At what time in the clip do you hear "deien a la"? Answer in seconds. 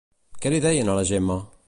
0.65-1.07